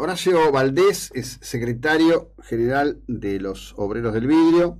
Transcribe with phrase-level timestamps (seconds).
[0.00, 4.78] Horacio Valdés es secretario general de los Obreros del Vidrio,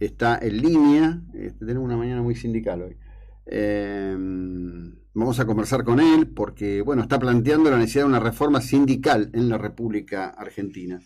[0.00, 2.96] está en línea, este, tenemos una mañana muy sindical hoy.
[3.44, 8.62] Em, vamos a conversar con él porque, bueno, está planteando la necesidad de una reforma
[8.62, 10.98] sindical en la República Argentina.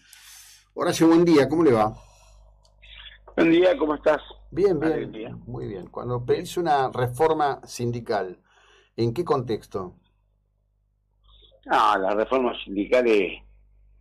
[0.75, 1.97] Horacio, buen día, ¿cómo le va?
[3.37, 4.23] Buen día, ¿cómo estás?
[4.53, 5.89] Bien, bien, muy bien.
[5.89, 8.39] Cuando pedís una reforma sindical,
[8.97, 9.97] ¿en qué contexto?
[11.67, 13.41] Ah, las reformas sindicales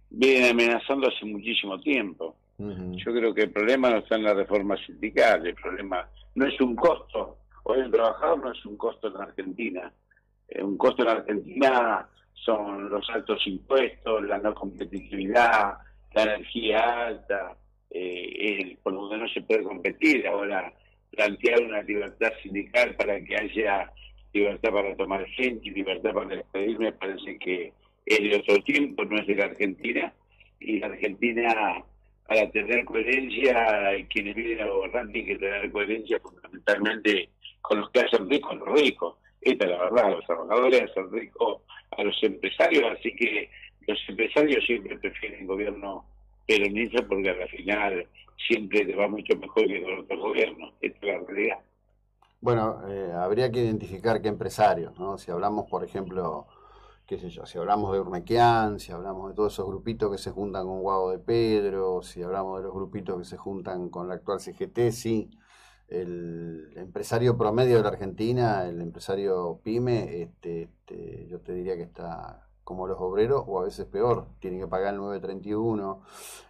[0.09, 2.35] vienen amenazando hace muchísimo tiempo.
[2.57, 6.61] Yo creo que el problema no está en la reforma sindical, el problema no es
[6.61, 7.37] un costo.
[7.63, 9.91] Hoy el trabajador no es un costo en Argentina.
[10.47, 15.77] Eh, un costo en Argentina son los altos impuestos, la no competitividad,
[16.13, 17.55] la energía alta,
[17.89, 20.27] eh, por donde no se puede competir.
[20.27, 20.71] Ahora,
[21.09, 23.91] plantear una libertad sindical para que haya
[24.33, 27.73] libertad para tomar gente y libertad para despedirme, parece que
[28.05, 30.13] es de otro tiempo, no es de la Argentina.
[30.59, 31.83] Y la Argentina,
[32.27, 37.29] para tener coherencia, quienes viven a gobernar tienen que tener coherencia fundamentalmente
[37.61, 39.15] con los que hacen ricos a los ricos.
[39.41, 41.61] Esta es la verdad, los trabajadores hacen ricos
[41.97, 43.49] a los empresarios, así que
[43.87, 46.05] los empresarios siempre prefieren gobierno
[46.47, 48.07] peronista porque al final
[48.47, 50.73] siempre te va mucho mejor que con otros gobiernos.
[50.81, 51.57] Esta es la realidad.
[52.41, 55.17] Bueno, eh, habría que identificar qué empresarios, ¿no?
[55.19, 56.47] Si hablamos, por ejemplo,
[57.05, 60.31] qué sé yo, si hablamos de Urnequian, si hablamos de todos esos grupitos que se
[60.31, 64.15] juntan con Guago de Pedro, si hablamos de los grupitos que se juntan con la
[64.15, 65.29] actual CGT, sí,
[65.87, 71.83] el empresario promedio de la Argentina, el empresario pyme, este, este, yo te diría que
[71.83, 76.01] está como los obreros, o a veces peor, tienen que pagar el 931,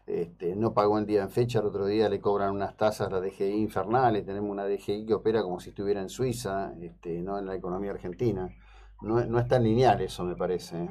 [0.06, 3.20] este, no pagó en día en fecha, el otro día le cobran unas tasas la
[3.20, 7.48] DGI infernales, tenemos una DGI que opera como si estuviera en Suiza, este, no en
[7.48, 8.48] la economía argentina.
[9.02, 10.78] No, no es tan lineal eso, me parece.
[10.78, 10.90] ¿eh?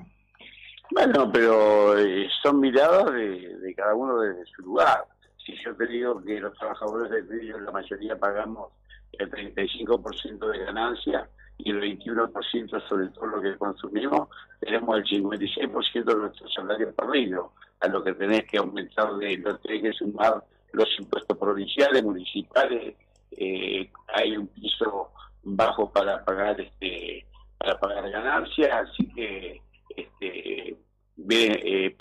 [0.90, 5.04] Bueno, pero eh, son miradas de, cada uno desde su lugar.
[5.46, 8.72] Si yo te digo que los trabajadores del medio, la mayoría pagamos
[9.12, 11.28] el 35% de ganancia,
[11.64, 14.28] y el 21% sobre todo lo que consumimos,
[14.60, 19.56] tenemos el 56% de nuestro salario perdido, a lo que tenés que aumentar, de, lo
[19.58, 22.94] tenés que sumar los impuestos provinciales, municipales,
[23.32, 25.10] eh, hay un piso
[25.42, 27.26] bajo para pagar este
[27.58, 29.60] para pagar ganancias, así que
[29.96, 30.76] este
[31.16, 31.96] bienes, eh,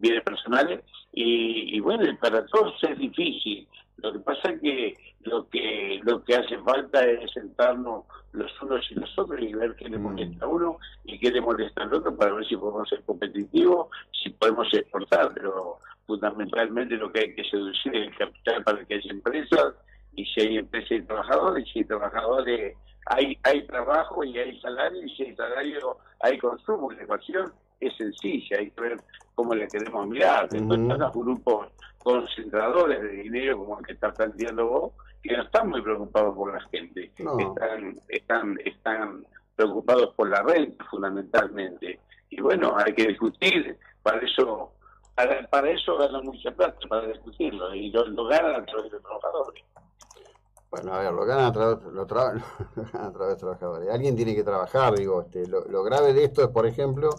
[0.00, 0.80] bienes personales
[1.12, 3.68] y, y bueno, para todos es difícil.
[3.98, 4.96] Lo que pasa es que
[5.32, 9.74] lo que lo que hace falta es sentarnos los unos y los otros y ver
[9.76, 10.02] qué le mm.
[10.02, 13.88] molesta a uno y qué le molesta al otro para ver si podemos ser competitivos,
[14.22, 18.94] si podemos exportar, pero fundamentalmente lo que hay que seducir es el capital para que
[18.94, 19.74] haya empresas
[20.14, 22.76] y si hay empresas y trabajadores, y si hay trabajadores
[23.06, 27.96] hay hay trabajo y hay salario y si hay salario hay consumo, la ecuación es
[27.96, 29.00] sencilla, hay que ver
[29.34, 31.68] cómo le queremos mirar, después están los grupos
[32.02, 34.92] concentradores de dinero como el que está planteando vos,
[35.22, 39.26] que no están muy preocupados por la gente, están, están, están
[39.56, 42.00] preocupados por la renta fundamentalmente.
[42.30, 44.72] Y bueno, hay que discutir, para eso
[45.14, 49.02] para, para eso ganan mucha plata, para discutirlo, y lo, ganan a través de los
[49.02, 49.64] trabajadores.
[50.70, 53.90] Bueno, a ver, lo ganan a través, lo a través de los trabajadores.
[53.90, 57.10] Alguien tiene que trabajar, digo, este, lo, lo grave de esto es, por ejemplo,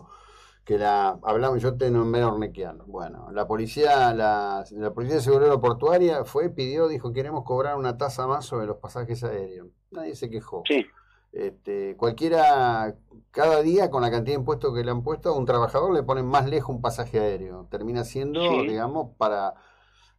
[0.64, 2.86] que la hablamos, yo te nombré Ornequiano.
[2.86, 7.98] Bueno, la policía, la, la policía de seguridad portuaria fue, pidió, dijo queremos cobrar una
[7.98, 9.68] tasa más sobre los pasajes aéreos.
[9.92, 10.64] Nadie se quejó.
[10.66, 10.86] Sí.
[11.34, 12.96] Este, cualquiera,
[13.32, 16.04] cada día con la cantidad de impuestos que le han puesto a un trabajador le
[16.04, 17.68] ponen más lejos un pasaje aéreo.
[17.70, 19.56] Termina siendo, digamos, para,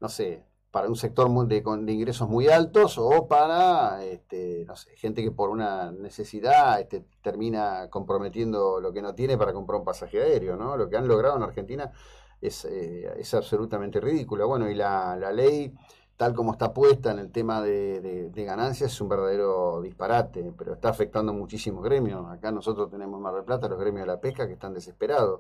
[0.00, 4.90] no sé, para un sector de, de ingresos muy altos o para este, no sé,
[4.96, 9.84] gente que por una necesidad este, termina comprometiendo lo que no tiene para comprar un
[9.84, 10.56] pasaje aéreo.
[10.56, 10.76] ¿no?
[10.76, 11.92] Lo que han logrado en Argentina
[12.40, 14.48] es, eh, es absolutamente ridículo.
[14.48, 15.72] Bueno, y la, la, ley,
[16.16, 20.72] tal como está puesta en el tema de, de, ganancias, es un verdadero disparate, pero
[20.72, 22.28] está afectando muchísimos gremios.
[22.28, 25.38] Acá nosotros tenemos en Mar del Plata los gremios de la pesca que están desesperados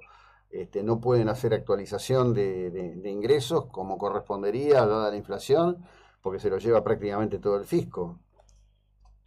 [0.54, 5.78] este, no pueden hacer actualización de, ingresos como correspondería dada la inflación,
[6.22, 8.20] porque se lo lleva prácticamente todo el fisco.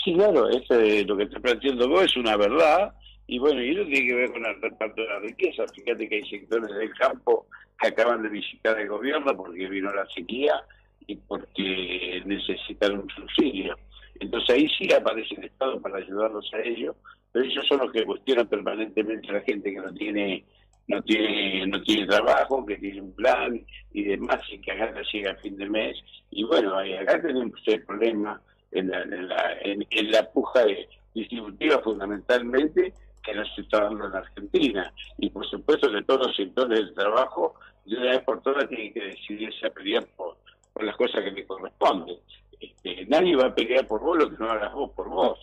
[0.01, 2.93] Sí, claro, este, lo que está planteando vos es una verdad,
[3.27, 5.65] y bueno, y eso tiene que ver con el reparto de la riqueza.
[5.75, 7.47] Fíjate que hay sectores del campo
[7.77, 10.63] que acaban de visitar el gobierno porque vino la sequía
[11.07, 13.77] y porque necesitan un subsidio.
[14.21, 16.95] Entonces ahí sí aparece el Estado para ayudarlos a ellos,
[17.33, 20.45] pero ellos son los que cuestionan permanentemente a la gente que no tiene
[20.87, 23.61] no tiene no tiene trabajo, que tiene un plan
[23.93, 25.97] y demás, y que acá llega a fin de mes.
[26.31, 28.41] Y bueno, acá tenemos el problema
[28.71, 30.65] en la, en la, en, la puja
[31.13, 32.93] distributiva fundamentalmente,
[33.23, 34.93] que no se está dando en Argentina.
[35.17, 37.55] Y por supuesto que todos los sectores del trabajo,
[37.85, 40.37] de una vez por todas, tienen que decidirse a pelear por,
[40.73, 42.17] por las cosas que le corresponden.
[42.59, 45.39] Este, nadie va a pelear por vos lo que no hagas vos por vos.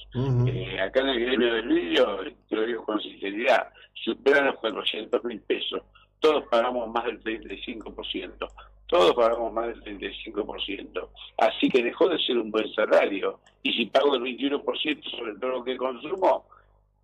[0.46, 2.18] Eh, acá en el gremio del vídeo,
[2.48, 3.68] te lo digo con sinceridad,
[4.04, 5.82] superan los 400 mil pesos.
[6.20, 8.48] Todos pagamos más del 35%.
[8.86, 11.08] Todos pagamos más del 35%.
[11.38, 13.40] Así que dejó de ser un buen salario.
[13.62, 16.46] Y si pago el 21% sobre todo lo que consumo,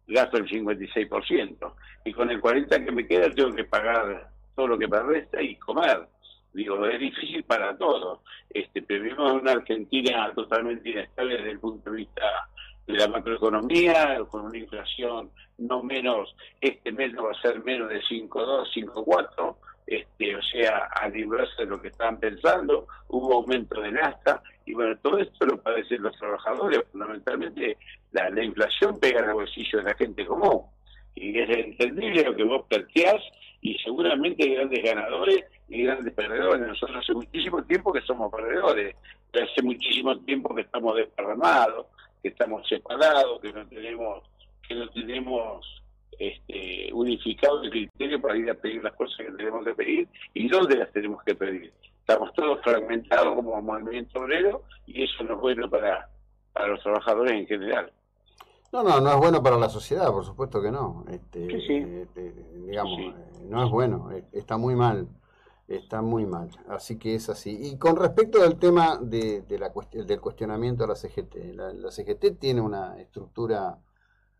[0.06, 1.72] gasto el 56%.
[2.04, 5.42] Y con el 40% que me queda tengo que pagar todo lo que me resta
[5.42, 6.06] y comer.
[6.52, 8.20] Digo, es difícil para todos.
[8.50, 12.48] Este, pero vivimos en una Argentina totalmente inestable desde el punto de vista
[12.92, 17.88] de la macroeconomía, con una inflación no menos, este mes no va a ser menos
[17.90, 19.56] de 5,2, 5,4,
[19.86, 24.72] este, o sea, a librarse de lo que estaban pensando, hubo aumento de nasta, y
[24.72, 27.76] bueno, todo esto lo padecen los trabajadores, fundamentalmente
[28.12, 30.62] la, la inflación pega en el bolsillo de la gente común,
[31.14, 33.20] y es entendible lo que vos planteás,
[33.60, 36.66] y seguramente hay grandes ganadores y grandes perdedores.
[36.66, 38.96] Nosotros hace muchísimo tiempo que somos perdedores,
[39.34, 41.86] hace muchísimo tiempo que estamos desparramados,
[42.22, 44.24] que estamos separados, que no tenemos,
[44.66, 45.82] que no tenemos
[46.18, 50.48] este, unificado el criterio para ir a pedir las cosas que tenemos que pedir y
[50.48, 51.72] dónde las tenemos que pedir.
[52.00, 56.08] Estamos todos fragmentados como movimiento obrero y eso no es bueno para,
[56.52, 57.92] para los trabajadores en general.
[58.72, 61.04] No, no, no es bueno para la sociedad, por supuesto que no.
[61.10, 62.32] Este, este
[62.66, 63.14] digamos, eh,
[63.48, 65.08] no es bueno, eh, está muy mal,
[65.70, 66.50] está muy mal.
[66.68, 67.56] Así que es así.
[67.60, 72.60] Y con respecto al tema de, la del cuestionamiento a la CGT, la, CGT tiene
[72.60, 73.78] una estructura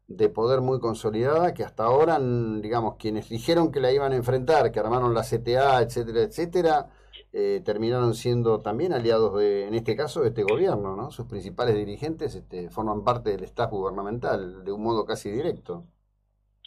[0.09, 4.73] de poder muy consolidada que hasta ahora, digamos, quienes dijeron que la iban a enfrentar,
[4.73, 6.91] que armaron la CTA, etcétera, etcétera,
[7.33, 11.13] eh, terminaron siendo también aliados de, en este caso, de este gobierno, ¿no?
[11.13, 15.85] Sus principales dirigentes este, forman parte del staff gubernamental de un modo casi directo.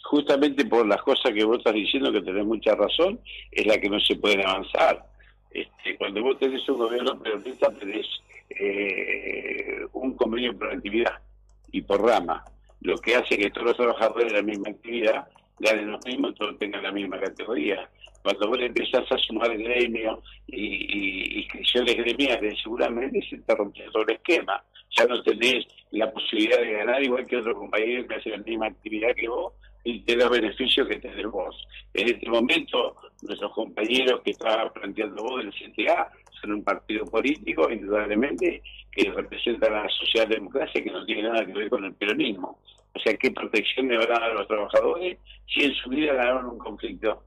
[0.04, 3.20] Justamente por las cosas que vos estás diciendo, que tenés mucha razón,
[3.50, 5.04] es la que no se puede avanzar.
[5.50, 8.06] Este, cuando vos tenés un gobierno peronista, tenés
[8.50, 11.18] eh, un convenio por actividad
[11.72, 12.44] y por rama,
[12.82, 15.26] lo que hace que todos los trabajadores de la misma actividad
[15.58, 17.88] ganen los mismos, todos tengan la misma categoría
[18.24, 24.64] cuando vos empezás a sumar gremio y, inscripciones gremiales, seguramente se te todo el esquema.
[24.96, 28.68] Ya no tenés la posibilidad de ganar igual que otro compañero que hace la misma
[28.68, 29.52] actividad que vos
[29.84, 31.56] y te los beneficios que tenés vos.
[31.92, 36.10] En este momento, nuestros compañeros que estaban planteando vos del CTA
[36.40, 41.52] son un partido político, indudablemente, que representa a la socialdemocracia que no tiene nada que
[41.52, 42.58] ver con el peronismo.
[42.94, 46.14] O sea, ¿qué protección le van a dar a los trabajadores si en su vida
[46.14, 47.22] ganaron un conflicto?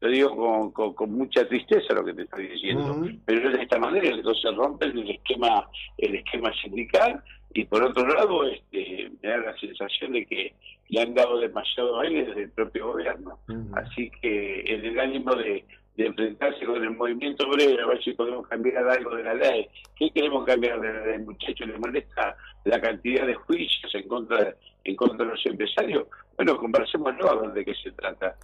[0.00, 4.08] Lo digo con, con, mucha tristeza lo que te estoy diciendo, pero de esta manera
[4.08, 7.22] entonces rompen el esquema el esquema sindical
[7.54, 10.54] y por otro lado este me da la sensación de que
[10.88, 13.38] le han dado demasiado aire desde el propio gobierno.
[13.74, 15.64] Así que en el ánimo de,
[15.96, 19.66] de enfrentarse con el movimiento obrero, a ver si podemos cambiar algo de la ley.
[19.96, 21.66] ¿Qué queremos cambiar de la ley, muchachos?
[21.66, 24.54] ¿Les molesta la cantidad de juicios en contra,
[24.84, 26.06] en contra de los empresarios?
[26.36, 28.36] Bueno, conversémoslo de qué se trata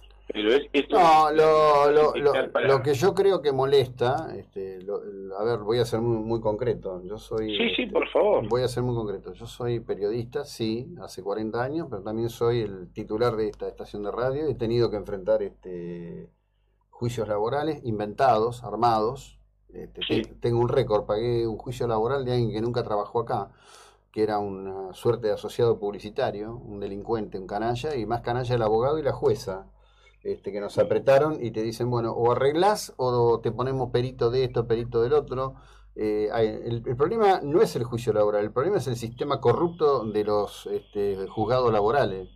[0.89, 4.79] no, lo, lo, que yo creo que molesta, este,
[5.37, 7.01] a ver, voy a ser muy, concreto.
[7.03, 7.55] Yo soy.
[7.55, 8.47] Sí, sí, por favor.
[8.47, 9.33] Voy a ser muy concreto.
[9.33, 14.03] Yo soy periodista, sí, hace 40 años, pero también soy el titular de esta estación
[14.03, 14.47] de radio.
[14.47, 16.29] He tenido que enfrentar este
[16.89, 19.39] juicios laborales inventados, armados.
[19.73, 20.01] Este,
[20.39, 23.51] tengo un récord, pagué un juicio laboral de alguien que nunca trabajó acá
[24.11, 28.61] que era una suerte de asociado publicitario, un delincuente, un canalla, y más canalla el
[28.61, 29.65] abogado y la jueza
[30.23, 34.45] este, que nos apretaron y te dicen, bueno, o arreglás o te ponemos perito de
[34.45, 35.55] esto, perito del otro.
[35.95, 36.29] Eh,
[36.65, 40.65] el, problema no es el juicio laboral, el problema es el sistema corrupto de los
[40.67, 42.29] este, juzgados laborales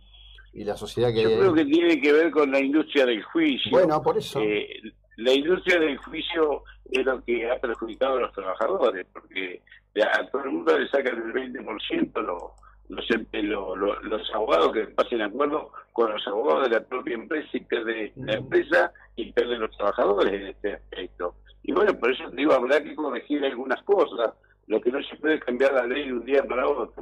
[0.52, 3.70] y la sociedad que Yo creo que tiene que ver con la industria del juicio.
[3.70, 4.40] Bueno, por eso.
[4.40, 4.68] Eh,
[5.16, 9.62] la industria del juicio es lo que ha perjudicado a los trabajadores, porque
[10.00, 12.54] a todo el mundo le sacan el 20% lo
[12.88, 13.04] los,
[14.02, 18.34] los, abogados que pasen acuerdo con los abogados de la propia empresa y pierde la
[18.34, 21.34] empresa y pierden los trabajadores en este aspecto.
[21.62, 24.32] Y bueno, por eso te digo, habrá que corregir algunas cosas.
[24.68, 26.92] Lo que no se puede cambiar la ley de un día para otro.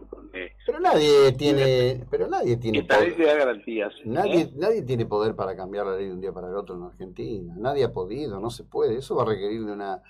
[0.65, 3.93] Pero nadie tiene, pero nadie tiene esta ley da garantías.
[4.05, 4.51] Nadie, ¿eh?
[4.55, 7.55] nadie tiene poder para cambiar la ley de un día para el otro en Argentina.
[7.57, 8.99] Nadie ha podido, no se puede.
[8.99, 10.01] Eso va a requerir de una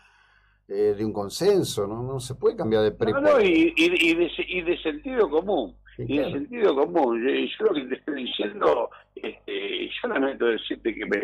[0.68, 2.02] eh, de un consenso, ¿no?
[2.02, 5.76] No se puede cambiar de pre No, no, y, y, de, y de sentido común.
[5.96, 7.22] y de sentido común.
[7.22, 11.18] Yo, lo que te estoy diciendo, este, yo lamento decirte que me,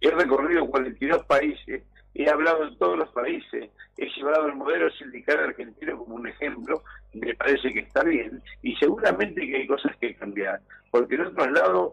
[0.00, 1.82] he recorrido 42 países,
[2.14, 6.82] he hablado en todos los países, he llevado el modelo sindical argentino como un ejemplo,
[7.12, 10.60] y me parece que está bien, y seguramente que hay cosas que cambiar,
[10.90, 11.92] porque en otros lados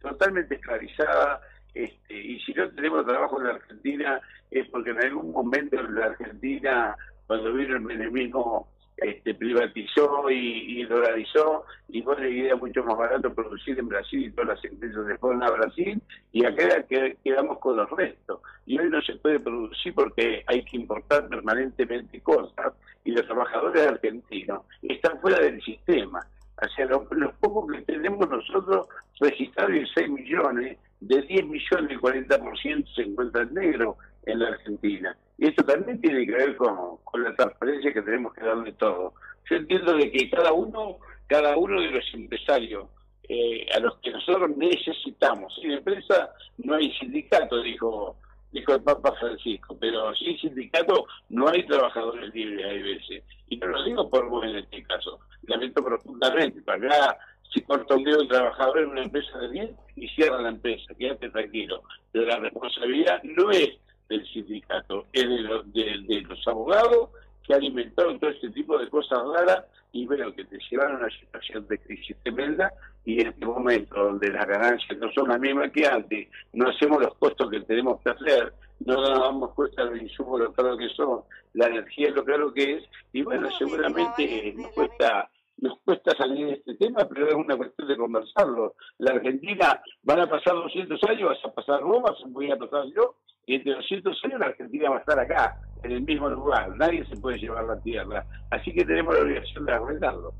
[0.00, 1.40] totalmente esclavizada,
[1.74, 5.94] este, y si no tenemos trabajo en la Argentina es porque en algún momento en
[5.94, 12.84] la Argentina, cuando vino el menemismo, este, privatizó y, dolarizó y fue una idea mucho
[12.84, 16.00] más barato producir en Brasil y todas las empresas se fueron a Brasil
[16.30, 16.84] y acá
[17.24, 18.40] quedamos con los restos.
[18.66, 22.74] Y hoy no se puede producir porque hay que importar permanentemente cosas
[23.04, 26.24] y los trabajadores argentinos están fuera del sistema.
[26.62, 28.86] O sea, los, pocos que tenemos nosotros
[29.18, 34.48] registrados en 6 millones, de 10 millones el 40% se encuentra en negro en la
[34.48, 35.16] Argentina.
[35.36, 39.14] Y esto también tiene que ver con, la transparencia que tenemos que darle todo.
[39.50, 42.86] Yo entiendo de que cada uno, cada uno de los empresarios
[43.28, 48.16] eh, a los que nosotros necesitamos, sin empresa no hay sindicato, dijo
[48.52, 53.24] dijo el Papa Francisco, pero sin sindicato no hay trabajadores libres, hay veces.
[53.48, 57.18] Y no lo digo por vos en este caso, lamento profundamente, para acá
[57.52, 60.92] si corta un dedo el trabajador en una empresa de bien y cierra la empresa,
[60.98, 61.82] quédate tranquilo.
[62.10, 63.70] Pero la responsabilidad no es
[64.08, 67.10] del sindicato, es de, los abogados
[67.46, 71.10] que alimentaron todo este tipo de cosas raras y bueno, que te llevaron a una
[71.10, 72.72] situación de crisis tremenda
[73.04, 77.00] y en este momento donde las ganancias no son las mismas que antes, no hacemos
[77.00, 78.52] los costos que tenemos que hacer,
[78.84, 81.20] no nos damos cuenta de los insumos lo caro que son,
[81.52, 85.30] la energía es lo claro que es y bueno, seguramente nos cuesta
[85.62, 88.74] nos cuesta salir de este tema, pero es una cuestión de conversarlo.
[88.98, 93.14] La Argentina, van a pasar 200 años, vas a pasar Roma, voy a pasar yo,
[93.46, 96.76] y entre 200 años la Argentina va a estar acá, en el mismo lugar.
[96.76, 98.26] Nadie se puede llevar la tierra.
[98.50, 100.34] Así que tenemos la obligación de arreglarlo.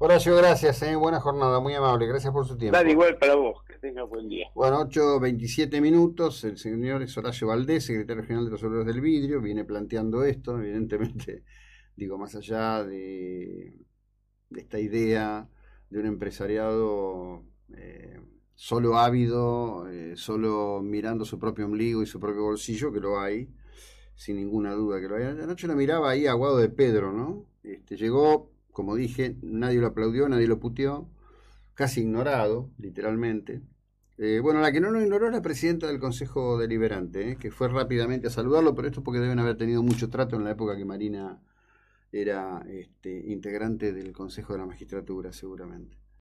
[0.00, 0.94] Horacio, gracias, ¿eh?
[0.96, 2.76] buena jornada, muy amable, gracias por su tiempo.
[2.76, 4.48] Dale igual para vos, que tenga buen día.
[4.54, 9.64] Bueno, 8.27 minutos, el señor Horacio Valdés, secretario general de los Obreros del Vidrio, viene
[9.64, 11.42] planteando esto, evidentemente,
[11.96, 13.72] digo, más allá de,
[14.56, 15.48] esta idea
[15.90, 17.42] de un empresariado
[17.74, 18.20] eh,
[18.54, 23.48] solo ávido, eh, solo mirando su propio ombligo y su propio bolsillo, que lo hay,
[24.14, 25.24] sin ninguna duda que lo hay.
[25.24, 27.46] Anoche lo miraba ahí aguado de Pedro, ¿no?
[27.62, 31.08] Este, llegó, como dije, nadie lo aplaudió, nadie lo puteó,
[31.74, 33.62] casi ignorado, literalmente.
[34.18, 37.68] Eh, bueno, la que no lo ignoró es la presidenta del Consejo Deliberante, que fue
[37.68, 40.76] rápidamente a saludarlo, pero esto es porque deben haber tenido mucho trato en la época
[40.76, 41.40] que Marina
[42.12, 45.96] era este, integrante del Consejo de la Magistratura, seguramente.